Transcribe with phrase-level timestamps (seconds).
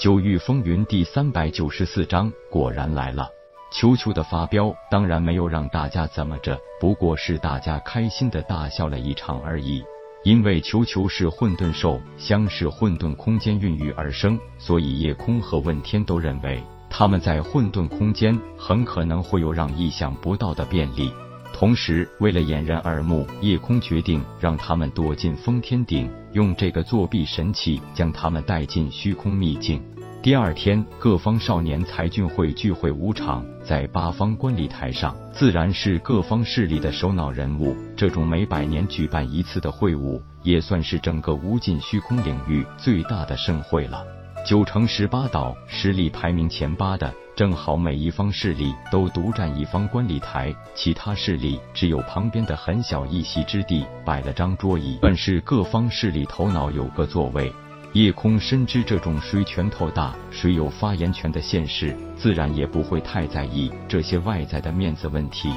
[0.00, 3.28] 九域风云第三百九十四章果然来了。
[3.70, 9.84] 球球的发飙当然没有让大家怎么着，不过是大家开心的大笑了一场而已。
[10.24, 21.12] 因为球球是混沌兽，相是混沌空间孕育而生，所以夜空和问天都认为他们在混沌空间很可能会有让意想不到的便利。
[21.60, 29.78] 同时，为了掩人耳目，夜空决定让他们躲进封天顶，用这个作弊神器将他们带进虚空秘境。
[30.22, 37.76] 第二天，各方少年才俊会聚会五场，在八方观礼台上，自然是各方势力的首脑人物。
[37.94, 44.02] 这种每百年举办一次的会晤，也算是整个无尽虚空领域最大的盛会了。
[44.46, 47.12] 九城十八岛实力排名前八的。
[47.40, 57.50] 正好每一方势力都独占一方观礼台，其他势力只有旁边的很小一席之地，摆了张桌椅，本是各方势力头脑有个座位。
[57.94, 65.50] 夜空深知这种谁拳头大、谁有发言权的现实，自然也不会太在意这些外在的面子问题。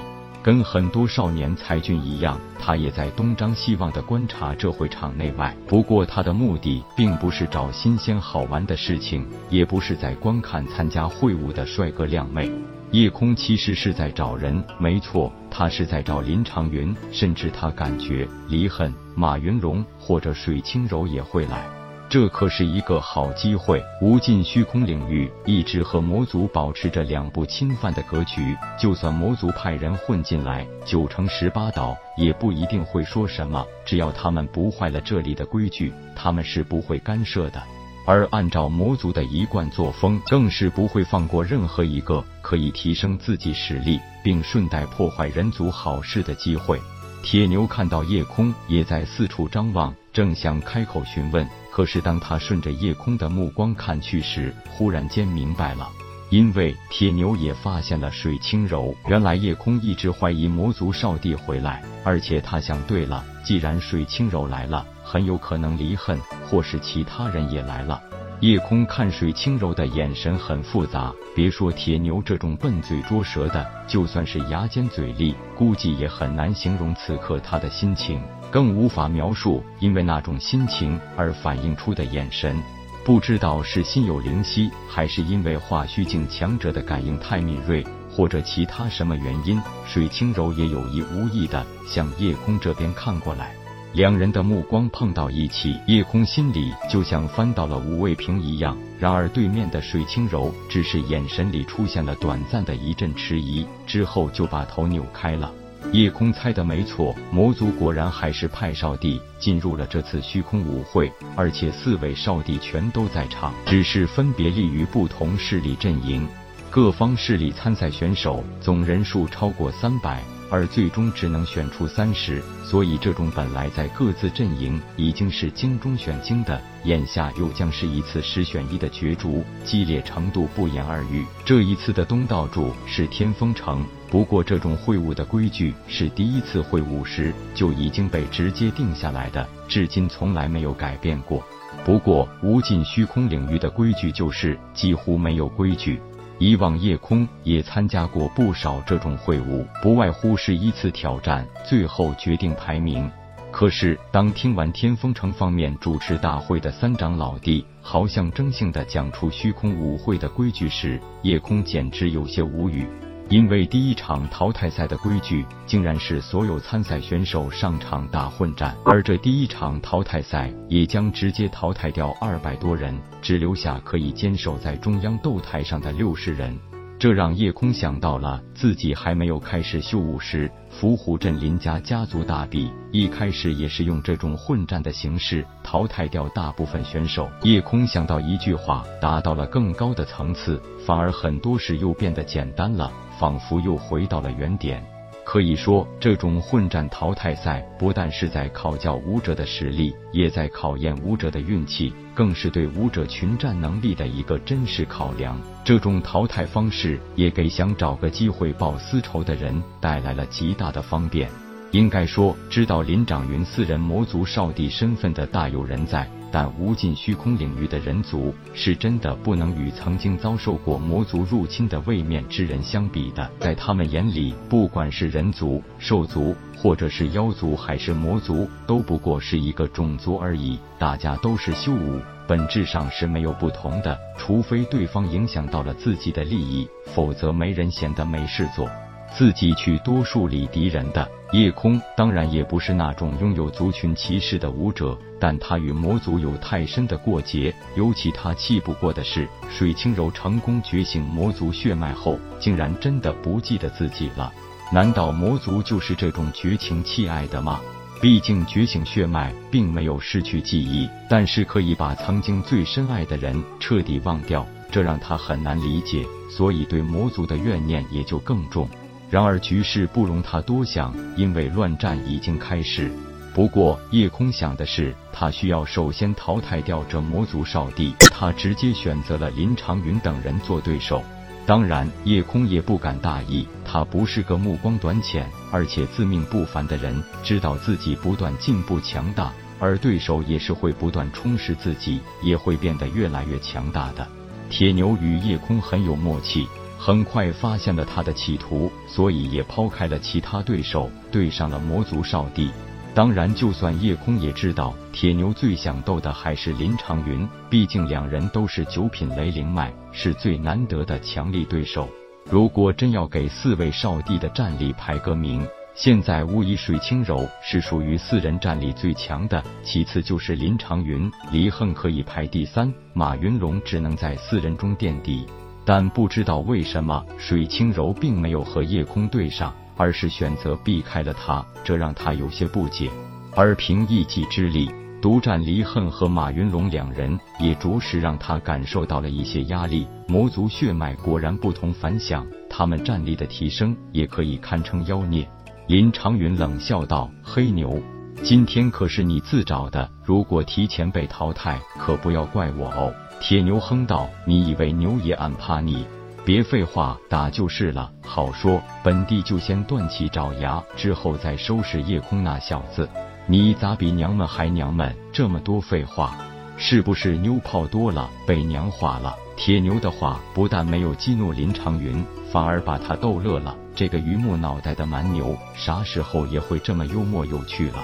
[0.44, 5.56] 跟很多少年才俊一样，他也在东张西望的观察这会场内外。
[5.66, 12.52] 不过他的目的并不是找新鲜好玩的事情，也不是在观看参加会晤的帅哥靓妹。
[12.92, 21.83] 夜空其实是在找人，没错，他是在找林长云，甚至他感觉离恨、马云龙或者水清柔也会来。
[22.14, 23.84] 这可是一个好机会！
[24.00, 33.66] 无尽虚空领域一直和魔族保持着两不侵犯的格局，就算魔族派人混进来，九成十八岛也不一定会说什么。
[33.84, 37.60] 只要他们不坏了这里的规矩，他们是不会干涉的。
[38.06, 46.80] 而按照魔族的一贯作风，更是不会放过任何一个可以提升自己实力，并顺带破坏人族好事的机会。
[47.24, 51.46] 铁牛看到夜空也在四处张望，正想开口询问。
[51.72, 55.90] 可是，当他顺着夜空的目光看去时，忽然间明白了，
[56.30, 58.96] 因为铁牛也发现了水清柔。
[59.08, 68.00] 原来夜空一直怀疑魔族少帝回来，而且他想对了，既然水清柔来了，很有可能离恨或是其他人也来了。
[68.44, 78.22] 夜空看水清柔的眼神很复杂，别说铁牛这种笨嘴拙舌的，就算是牙尖嘴利，估计也很难形容此刻他的心情。
[78.52, 82.62] 更无法描述，因为那种心情而反映出的眼神，
[83.06, 87.82] 不知道是心有灵犀，还是因为化虚境强者的感应太敏锐，
[88.12, 89.58] 或者其他什么原因。
[89.86, 93.56] 水清柔也有意无意的向夜空这边看过来，
[93.94, 98.76] 两人的目光碰到一起，夜空心里就像翻到了五味瓶一样。
[99.00, 105.54] 然而对面的水清柔只是眼神里出现了短暂的一阵迟疑，之后就把头扭开了。
[105.92, 116.28] 夜空猜的没错，魔族果然还是派少帝进入了这次虚空舞会，而且四位少帝全都在场，只是分别立于不同势力阵营。
[116.74, 131.24] 各方势力参赛选手总人数超过三百，而最终只能选出三十，所以这种本来在各自阵营已经是精中选精的，眼下又将是一次十选一的角逐，激烈程度不言而喻。
[131.46, 133.86] 这一次的东道主是天风城。
[134.10, 141.44] 不过，这种会晤的规矩是第一次会晤时就已经被直接定下来的，至今从来没有改变过。
[141.86, 146.02] 不过，无尽虚空领域的规矩就是几乎没有规矩。
[146.40, 153.10] 以往夜空也参加过不少这种会晤，不外乎是依次挑战，最后决定排名。
[153.52, 162.88] 可是，当听完天风城方面主持大会的三长老弟豪象征性的讲出虚空舞会的规矩时，夜空简直有些无语。
[163.34, 176.56] 因为第一场淘汰赛的规矩竟然是所有参赛选手上场打混战，而这第一场淘汰赛也将直接淘汰掉二百多人，只留下可以坚守在中央斗台上的六十人。
[177.04, 187.30] 这让夜空想到了自己还没有开始秀武时，伏虎镇林家家族大比一开始也是用这种混战的形式淘汰掉大部分选手。
[187.42, 192.90] 夜空想到一句话，达到了更高的层次，反而很多事又变得简单了。
[193.20, 194.82] 仿佛又回到了原点。
[195.26, 205.40] 可以说，这种混战淘汰赛不但是在考教武者的实力，也在考验武者的运气，更是对武者群战能力的一个真实考量。
[205.64, 211.30] 这种淘汰方式也给想找个机会报私仇的人带来了极大的方便。
[211.72, 216.08] 应该说，知道林长云四人魔族少帝身份的大有人在。
[216.34, 230.58] 但无尽虚空领域的人族是真的不能与曾经遭受过魔族入侵的位面之人相比的，在他们眼里，不管是人族、兽族或者是妖族还是魔族，都不过是一个种族而已。
[230.80, 238.68] 大家都是修武，本质上是没有不同的，除非对方影响到了自己的利益，否则没人闲得没事做。
[239.16, 247.52] 自己去多数理敌人的夜空，当然也不是那种拥有族群歧视的武者，但他与魔族有太深的过节。
[247.76, 254.32] 尤其他气不过的是，水清柔成功觉醒魔族血脉后，竟然真的不记得自己了。
[254.72, 257.60] 难道魔族就是这种绝情弃爱的吗？
[258.00, 268.70] 毕竟觉醒血脉并没有失去记忆，但是可以把曾经最深爱的人彻底忘掉，这让他很难理解，所以对魔族的怨念也就更重。
[269.14, 272.92] 然而局势不容他多想，因为乱战已经开始。
[273.32, 281.04] 不过叶空想的是，他需要首先淘汰掉这魔族少帝，他直接选择了林长云等人做对手。
[281.46, 294.08] 当然，叶空也不敢大意，他不是个目光短浅，而且自命不凡的人，知道自己不断进步强大，而对手也是会不断充实自己，也会变得越来越强大的。
[294.50, 296.48] 铁牛与夜空很有默契。
[296.86, 302.52] 很快发现了他的企图，所以也抛开了其他对手，对上了魔族少帝。
[302.94, 311.88] 当然，就算夜空也知道，铁牛最想斗的还是林长云，毕竟两人都是九品雷灵脉，是最难得的强力对手。
[312.30, 325.26] 如果真要给四位少帝的战力排个名，现在无疑水清柔是属于四人战力最强的，其次就是林长云、离恨可以排第三，马云龙只能在四人中垫底。
[325.66, 332.90] 但不知道为什么，水清柔并没有和夜空对上，而是选择避开了他，这让他有些不解。
[333.36, 334.70] 而凭一己之力
[335.02, 339.88] 独占离恨和马云龙两人，也着实让他感受到了一些压力。
[340.08, 345.28] 魔族血脉果然不同凡响，他们战力的提升也可以堪称妖孽。
[345.68, 347.82] 林长云冷笑道：“黑牛，
[348.22, 355.86] 今天可是你自找的，如果提前被淘汰，可不要怪我哦。”铁牛哼道：“你以为牛爷俺怕你？
[356.26, 357.90] 别废话，打就是了。
[358.06, 362.88] 好说，本帝就先断其爪牙，之后再收拾夜空那小子。
[363.28, 364.96] 你咋比娘们还娘们？
[365.12, 366.18] 这么多废话，
[366.58, 373.56] 是不是妞泡多了被娘化了？”铁牛的话不但没有激怒林长云，反而把他逗乐了。
[373.76, 377.84] 这个榆木脑袋的蛮牛，啥时候也会这么幽默有趣了？